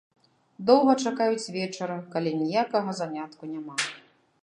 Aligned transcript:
Доўга 0.69 0.95
чакаюць 1.09 1.51
вечара, 1.57 1.97
калі 2.17 2.35
ніякага 2.41 2.97
занятку 3.05 3.43
няма. 3.55 3.75